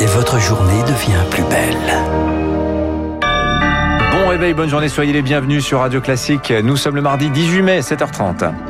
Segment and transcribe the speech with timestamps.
[0.00, 1.76] et votre journée devient plus belle.
[4.12, 6.52] Bon réveil, bonne journée, soyez les bienvenus sur Radio Classique.
[6.64, 8.50] Nous sommes le mardi 18 mai, 7h30.–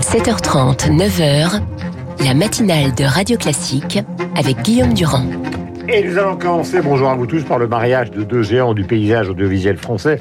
[0.00, 1.60] 7h30, 9h,
[2.24, 3.98] la matinale de Radio Classique
[4.34, 5.26] avec Guillaume Durand.
[5.88, 8.84] Et nous allons commencer, bonjour à vous tous, par le mariage de deux géants du
[8.84, 10.18] paysage audiovisuel français.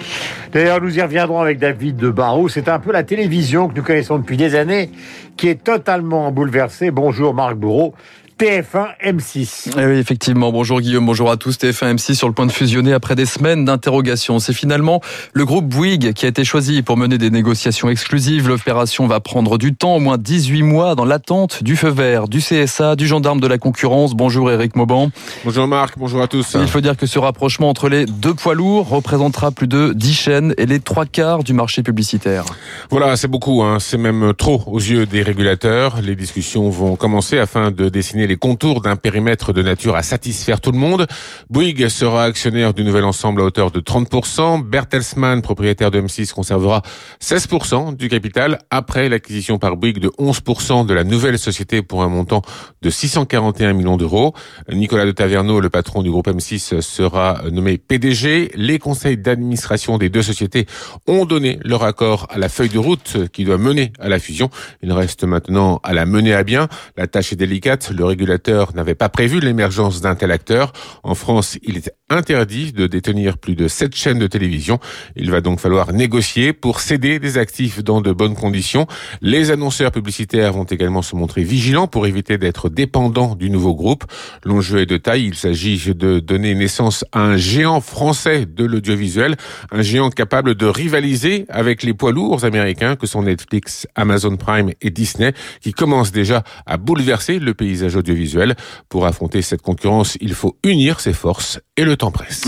[0.55, 2.47] D'ailleurs, nous y reviendrons avec David de Barrault.
[2.47, 4.89] C'est un peu la télévision que nous connaissons depuis des années
[5.35, 6.91] qui est totalement bouleversée.
[6.91, 7.93] Bonjour Marc Bourreau.
[8.37, 9.69] TF1 M6.
[9.77, 10.51] Eh oui, effectivement.
[10.51, 11.55] Bonjour Guillaume, bonjour à tous.
[11.57, 14.39] TF1 M6 sur le point de fusionner après des semaines d'interrogations.
[14.39, 14.99] C'est finalement
[15.31, 18.49] le groupe Bouygues qui a été choisi pour mener des négociations exclusives.
[18.49, 22.39] L'opération va prendre du temps, au moins 18 mois dans l'attente du feu vert, du
[22.39, 24.15] CSA, du gendarme de la concurrence.
[24.15, 25.11] Bonjour Eric Mauban.
[25.45, 26.57] Bonjour Marc, bonjour à tous.
[26.59, 30.13] Il faut dire que ce rapprochement entre les deux poids lourds représentera plus de 10
[30.13, 32.43] chaînes et les trois quarts du marché publicitaire.
[32.89, 33.77] Voilà, c'est beaucoup, hein.
[33.79, 36.01] c'est même trop aux yeux des régulateurs.
[36.01, 40.61] Les discussions vont commencer afin de dessiner les contours d'un périmètre de nature à satisfaire
[40.61, 41.07] tout le monde.
[41.49, 44.63] Bouygues sera actionnaire du nouvel ensemble à hauteur de 30%.
[44.63, 46.81] Bertelsmann, propriétaire de M6, conservera
[47.21, 52.09] 16% du capital après l'acquisition par Bouygues de 11% de la nouvelle société pour un
[52.09, 52.41] montant
[52.81, 54.33] de 641 millions d'euros.
[54.71, 58.51] Nicolas de Taverneau, le patron du groupe M6, sera nommé PDG.
[58.55, 60.65] Les conseils d'administration des deux sociétés
[61.07, 64.49] ont donné leur accord à la feuille de route qui doit mener à la fusion.
[64.81, 66.67] Il reste maintenant à la mener à bien.
[66.97, 67.91] La tâche est délicate.
[68.15, 70.71] Régulateur n'avait pas prévu l'émergence d'un tel acteur.
[71.03, 74.79] En France, il est interdit de détenir plus de sept chaînes de télévision.
[75.15, 78.85] Il va donc falloir négocier pour céder des actifs dans de bonnes conditions.
[79.21, 84.03] Les annonceurs publicitaires vont également se montrer vigilants pour éviter d'être dépendants du nouveau groupe.
[84.43, 85.25] L'enjeu est de taille.
[85.25, 89.35] Il s'agit de donner naissance à un géant français de l'audiovisuel,
[89.71, 94.71] un géant capable de rivaliser avec les poids lourds américains que sont Netflix, Amazon Prime
[94.79, 98.55] et Disney, qui commencent déjà à bouleverser le paysage audiovisuel.
[98.89, 101.94] Pour affronter cette concurrence, il faut unir ses forces et le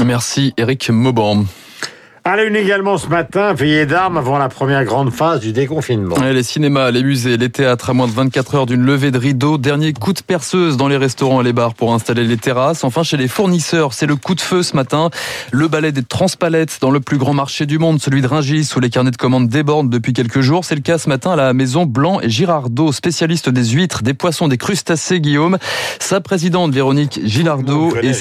[0.04, 1.46] Merci Eric Mauban.
[2.28, 6.18] À la une également ce matin, veillée d'armes avant la première grande phase du déconfinement.
[6.22, 9.58] les cinémas, les musées, les théâtres à moins de 24 heures d'une levée de rideau.
[9.58, 12.84] Dernier coup de perceuse dans les restaurants et les bars pour installer les terrasses.
[12.84, 15.10] Enfin, chez les fournisseurs, c'est le coup de feu ce matin.
[15.52, 18.82] Le balai des transpalettes dans le plus grand marché du monde, celui de Ringis, où
[18.82, 20.66] les carnets de commandes débordent depuis quelques jours.
[20.66, 24.14] C'est le cas ce matin à la maison Blanc et Girardot, spécialiste des huîtres, des
[24.14, 25.58] poissons, des crustacés, Guillaume.
[26.02, 27.96] Sa présidente, Véronique Gilardot.
[28.04, 28.12] Et...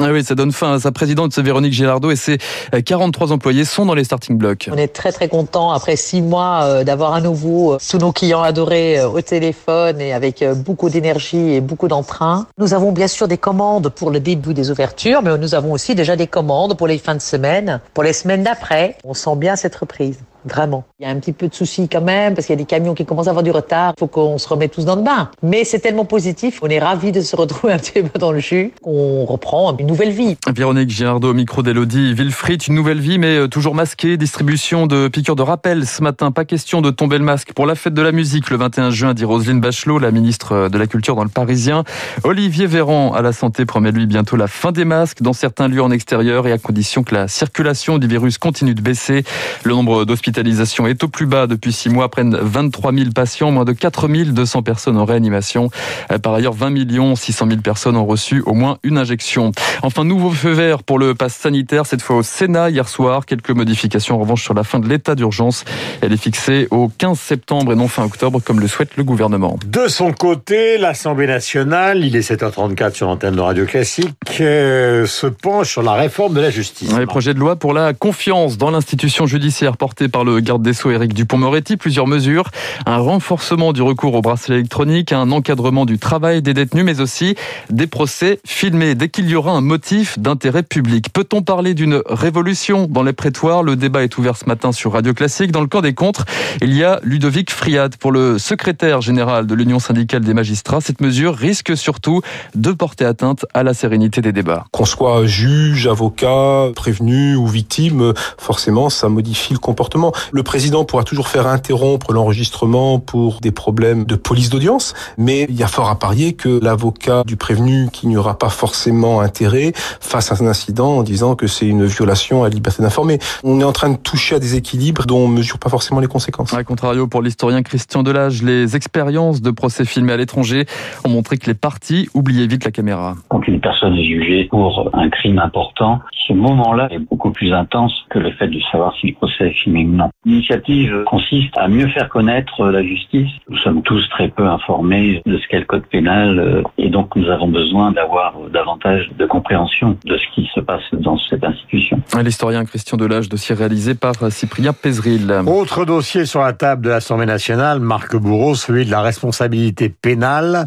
[0.00, 2.38] Ah oui, ça donne fin à sa présidente, Véronique Gilardot, et ses
[2.86, 4.68] 43 employés sont dans les starting blocks.
[4.72, 8.12] On est très très content après six mois euh, d'avoir à nouveau euh, tous nos
[8.12, 12.46] clients adorés euh, au téléphone et avec beaucoup d'énergie et beaucoup d'entrain.
[12.58, 15.94] Nous avons bien sûr des commandes pour le début des ouvertures, mais nous avons aussi
[15.94, 18.96] déjà des commandes pour les fins de semaine, pour les semaines d'après.
[19.04, 20.18] On sent bien cette reprise.
[20.44, 20.84] Vraiment.
[20.98, 22.66] Il y a un petit peu de soucis quand même, parce qu'il y a des
[22.66, 23.92] camions qui commencent à avoir du retard.
[23.96, 25.30] Il faut qu'on se remette tous dans le bain.
[25.42, 26.60] Mais c'est tellement positif.
[26.62, 28.72] On est ravis de se retrouver un petit peu dans le jus.
[28.82, 30.36] On reprend une nouvelle vie.
[30.54, 34.16] Véronique Girardot, micro d'Elodie Villefrit, une nouvelle vie, mais euh, toujours masquée.
[34.16, 36.30] Distribution de piqûres de rappel ce matin.
[36.30, 39.14] Pas question de tomber le masque pour la fête de la musique le 21 juin,
[39.14, 41.84] dit Roselyne Bachelot, la ministre de la Culture dans le Parisien.
[42.24, 45.82] Olivier Véran à la santé promet lui bientôt la fin des masques dans certains lieux
[45.82, 49.24] en extérieur et à condition que la circulation du virus continue de baisser.
[49.64, 53.50] Le nombre d'hospitalisations l'hospitalisation est au plus bas depuis six mois, prennent 23 000 patients,
[53.50, 55.70] moins de 4 200 personnes en réanimation.
[56.12, 59.50] Euh, par ailleurs, 20 millions 600 000 personnes ont reçu au moins une injection.
[59.82, 63.26] Enfin, nouveau feu vert pour le pass sanitaire, cette fois au Sénat hier soir.
[63.26, 65.64] Quelques modifications en revanche sur la fin de l'état d'urgence.
[66.00, 69.58] Elle est fixée au 15 septembre et non fin octobre, comme le souhaite le gouvernement.
[69.66, 75.70] De son côté, l'Assemblée nationale, il est 7h34 sur l'antenne de Radio Classique, se penche
[75.70, 76.96] sur la réforme de la justice.
[76.96, 80.72] Les projets de loi pour la confiance dans l'institution judiciaire porté par le garde des
[80.72, 81.76] Sceaux Éric Dupont-Moretti.
[81.76, 82.50] Plusieurs mesures,
[82.86, 87.34] un renforcement du recours au bracelet électronique, un encadrement du travail des détenus, mais aussi
[87.70, 91.12] des procès filmés dès qu'il y aura un motif d'intérêt public.
[91.12, 93.62] Peut-on parler d'une révolution dans les prétoires?
[93.62, 95.52] Le débat est ouvert ce matin sur Radio Classique.
[95.52, 96.24] Dans le camp des contres,
[96.62, 100.80] il y a Ludovic Friat pour le secrétaire général de l'Union syndicale des magistrats.
[100.80, 102.22] Cette mesure risque surtout
[102.54, 104.64] de porter atteinte à la sérénité des débats.
[104.72, 110.12] Qu'on soit juge, avocat, prévenu ou victime, forcément, ça modifie le comportement.
[110.32, 115.56] Le président pourra toujours faire interrompre l'enregistrement pour des problèmes de police d'audience, mais il
[115.56, 119.72] y a fort à parier que l'avocat du prévenu qui n'y aura pas forcément intérêt
[120.00, 123.18] face à un incident en disant que c'est une violation à la liberté d'informer.
[123.42, 126.00] On est en train de toucher à des équilibres dont on ne mesure pas forcément
[126.00, 126.52] les conséquences.
[126.54, 130.66] A contrario, pour l'historien Christian Delage, les expériences de procès filmés à l'étranger
[131.04, 133.14] ont montré que les parties oubliaient vite la caméra.
[133.28, 137.92] Quand une personne est jugée pour un crime important, ce moment-là est beaucoup plus intense
[138.10, 140.10] que le fait de savoir si le procès est filmé ou Non.
[140.24, 143.30] L'initiative consiste à mieux faire connaître la justice.
[143.48, 147.16] Nous sommes tous très peu informés de ce qu'est le code pénal euh, et donc
[147.16, 152.00] nous avons besoin d'avoir davantage de compréhension de ce qui se passe dans cette institution.
[152.22, 155.42] L'historien Christian Delage, dossier réalisé par Cyprien Pézeril.
[155.46, 160.66] Autre dossier sur la table de l'Assemblée nationale, Marc Bourreau, celui de la responsabilité pénale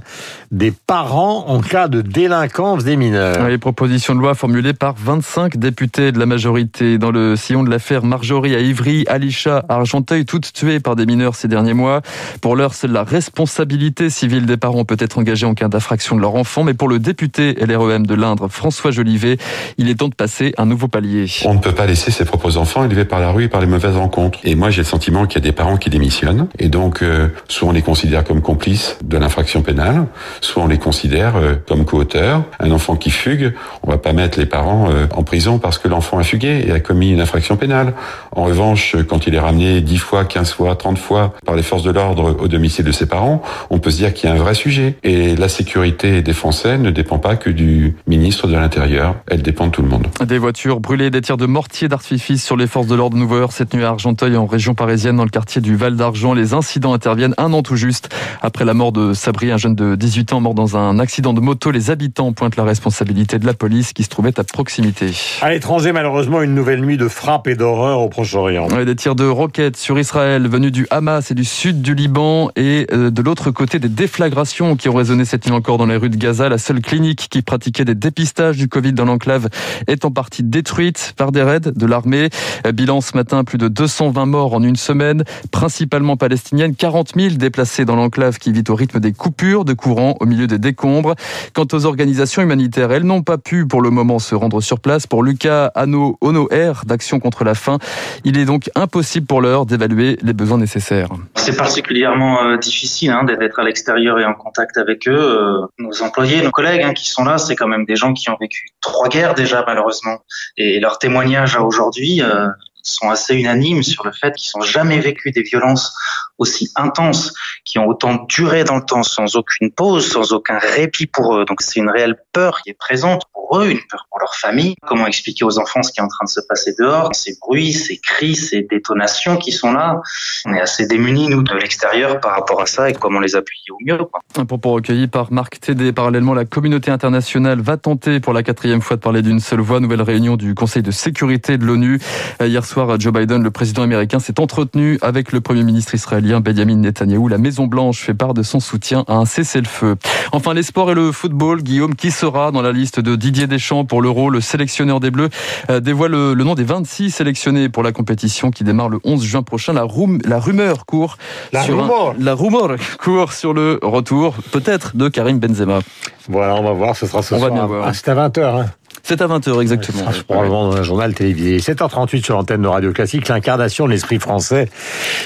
[0.51, 3.32] des parents en cas de délinquance des mineurs.
[3.47, 7.69] Les propositions de loi formulées par 25 députés de la majorité dans le sillon de
[7.69, 12.01] l'affaire Marjorie à Ivry, Alisha à Argenteuil, toutes tuées par des mineurs ces derniers mois.
[12.41, 16.21] Pour l'heure, c'est la responsabilité civile des parents peut être engagée en cas d'infraction de
[16.21, 19.37] leur enfant, mais pour le député LREM de l'Indre, François Jolivet,
[19.77, 21.25] il est temps de passer un nouveau palier.
[21.45, 23.67] On ne peut pas laisser ses propres enfants élevés par la rue et par les
[23.67, 24.39] mauvaises rencontres.
[24.43, 27.29] Et moi, j'ai le sentiment qu'il y a des parents qui démissionnent, et donc euh,
[27.47, 30.07] soit on les considère comme complices de l'infraction pénale,
[30.41, 32.43] soit on les considère euh, comme co-auteurs.
[32.59, 33.53] Un enfant qui fugue,
[33.83, 36.71] on va pas mettre les parents euh, en prison parce que l'enfant a fugué et
[36.71, 37.93] a commis une infraction pénale.
[38.35, 41.83] En revanche, quand il est ramené 10 fois, 15 fois, 30 fois par les forces
[41.83, 44.39] de l'ordre au domicile de ses parents, on peut se dire qu'il y a un
[44.39, 44.97] vrai sujet.
[45.03, 49.67] Et la sécurité des Français ne dépend pas que du ministre de l'Intérieur, elle dépend
[49.67, 50.07] de tout le monde.
[50.25, 53.73] Des voitures brûlées, des tirs de mortier d'artifice sur les forces de l'ordre Nouveau cette
[53.73, 56.33] nuit à Argenteuil en région parisienne dans le quartier du Val d'Argent.
[56.33, 59.95] Les incidents interviennent un an tout juste après la mort de Sabri, un jeune de
[59.95, 61.71] 18 ans mort dans un accident de moto.
[61.71, 65.11] Les habitants pointent la responsabilité de la police qui se trouvait à proximité.
[65.41, 68.67] À l'étranger, malheureusement, une nouvelle nuit de frappe et d'horreur au Proche-Orient.
[68.67, 72.87] des tirs de roquettes sur Israël venus du Hamas et du sud du Liban et
[72.91, 76.09] euh, de l'autre côté des déflagrations qui ont résonné cette nuit encore dans les rues
[76.09, 76.49] de Gaza.
[76.49, 79.47] La seule clinique qui pratiquait des dépistages du Covid dans l'enclave
[79.87, 82.29] est en partie détruite par des raids de l'armée.
[82.67, 87.35] Euh, bilan ce matin, plus de 220 morts en une semaine, principalement palestiniennes, 40 000
[87.35, 91.15] déplacés dans l'enclave qui vit au rythme des coupures de courant au milieu des décombres.
[91.53, 95.07] Quant aux organisations humanitaires, elles n'ont pas pu pour le moment se rendre sur place.
[95.07, 97.77] Pour Lucas Ano Ono Air d'Action contre la faim,
[98.23, 101.09] il est donc impossible pour l'heure d'évaluer les besoins nécessaires.
[101.35, 105.11] C'est particulièrement euh, difficile hein, d'être à l'extérieur et en contact avec eux.
[105.11, 108.29] Euh, nos employés, nos collègues hein, qui sont là, c'est quand même des gens qui
[108.29, 110.17] ont vécu trois guerres déjà malheureusement.
[110.57, 112.47] Et leur témoignage à aujourd'hui, euh,
[112.83, 115.93] sont assez unanimes sur le fait qu'ils n'ont jamais vécu des violences
[116.37, 117.33] aussi intenses,
[117.63, 121.45] qui ont autant duré dans le temps sans aucune pause, sans aucun répit pour eux.
[121.45, 124.75] Donc c'est une réelle peur qui est présente pour eux, une peur pour leur famille.
[124.85, 127.73] Comment expliquer aux enfants ce qui est en train de se passer dehors, ces bruits,
[127.73, 130.01] ces cris, ces détonations qui sont là.
[130.45, 133.71] On est assez démunis, nous, de l'extérieur par rapport à ça et comment les appuyer
[133.71, 133.97] au mieux.
[134.05, 134.21] Quoi.
[134.35, 135.93] Un propos recueilli par Marc Tédé.
[135.93, 139.79] Parallèlement, la communauté internationale va tenter pour la quatrième fois de parler d'une seule voix.
[139.79, 141.99] Nouvelle réunion du Conseil de sécurité de l'ONU.
[142.41, 146.77] Hier soir, Joe Biden, le président américain, s'est entretenu avec le premier ministre israélien Benjamin
[146.77, 147.29] Netanyahu.
[147.29, 149.95] La Maison Blanche fait part de son soutien à un cessez-le-feu.
[150.31, 151.61] Enfin, les sports et le football.
[151.61, 155.29] Guillaume, qui sera dans la liste de Didier Deschamps pour l'Euro, le sélectionneur des Bleus,
[155.69, 159.43] euh, dévoile le, nom des 26 sélectionnés pour la compétition qui démarre le 11 juin
[159.43, 159.73] prochain.
[159.73, 159.85] La,
[160.25, 161.17] la rumeur court
[161.51, 162.15] la sur rumeur.
[162.17, 165.79] la rumeur court sur le retour peut-être de Karim Benzema.
[166.27, 166.95] Voilà, on va voir.
[166.95, 167.49] Ce sera ce on soir.
[167.49, 167.87] Va bien voir.
[167.87, 168.41] Ah, c'est à 20h.
[168.41, 168.65] Hein.
[169.01, 170.11] C'est à 20h exactement.
[170.11, 171.57] Ça, probablement dans un journal télévisé.
[171.57, 174.69] 7h38 sur l'antenne de Radio Classique, l'incarnation de l'esprit français.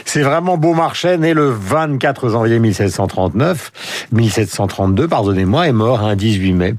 [0.06, 6.75] C'est vraiment Beaumarchais, né le 24 janvier 1739, 1732, pardonnez-moi, est mort un 18 mai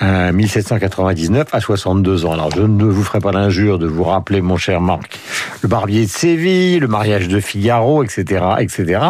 [0.00, 2.32] 1799 à 62 ans.
[2.32, 5.18] Alors je ne vous ferai pas l'injure de vous rappeler, mon cher Marc,
[5.62, 9.00] le barbier de Séville, le mariage de Figaro, etc., etc.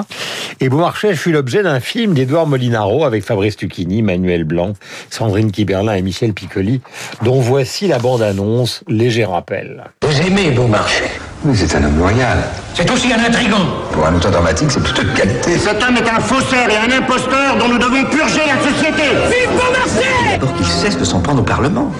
[0.59, 4.73] Et Beaumarchais fut l'objet d'un film d'Édouard Molinaro avec Fabrice Lucchini, Manuel Blanc,
[5.11, 6.81] Sandrine Kiberlin et Michel Piccoli
[7.23, 9.85] dont voici la bande-annonce, léger rappel.
[10.03, 11.11] Vous aimez Beaumarchais
[11.45, 12.39] Oui, c'est un homme loyal.
[12.75, 13.67] C'est aussi un intrigant.
[13.93, 15.59] Pour un auteur dramatique, c'est plutôt de qualité.
[15.59, 19.03] Cet homme est un faussaire et un imposteur dont nous devons purger la société.
[19.29, 21.91] Vive Beaumarchais D'abord qu'il cesse de s'en prendre au Parlement.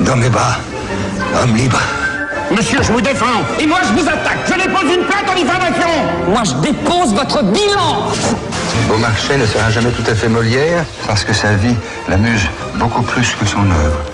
[0.00, 0.58] Dans mes bas,
[1.42, 1.80] homme libre.
[2.50, 3.40] Monsieur, je vous défends.
[3.60, 4.38] Et moi, je vous attaque.
[4.46, 5.88] Je dépose une plainte en diffamation.
[6.28, 8.08] Moi, je dépose votre bilan.
[8.88, 11.74] Beaumarchais ne sera jamais tout à fait Molière parce que sa vie
[12.08, 12.42] l'amuse
[12.76, 14.11] beaucoup plus que son œuvre.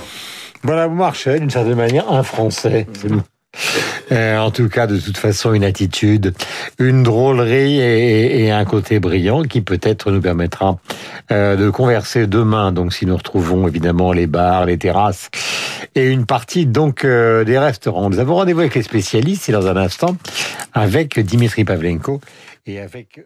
[0.62, 2.86] Voilà, Beaumarchais, d'une certaine manière, un Français.
[4.12, 6.34] Euh, en tout cas, de toute façon, une attitude,
[6.78, 10.78] une drôlerie et, un côté brillant qui peut-être nous permettra
[11.30, 12.72] euh, de converser demain.
[12.72, 15.30] Donc, si nous retrouvons évidemment les bars, les terrasses
[15.94, 18.08] et une partie donc euh, des restaurants.
[18.08, 20.16] Nous avons rendez-vous avec les spécialistes et dans un instant
[20.72, 22.20] avec Dimitri Pavlenko
[22.66, 23.20] et avec.